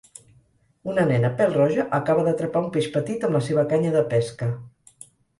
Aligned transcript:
Una 0.91 1.01
nena 1.09 1.29
pèl-roja 1.41 1.83
acaba 1.97 2.23
d'atrapar 2.27 2.63
un 2.67 2.71
peix 2.77 2.87
petit 2.95 3.27
amb 3.27 3.37
la 3.39 3.43
seva 3.49 3.67
canya 3.75 3.91
de 3.97 4.01
pesca. 4.15 4.49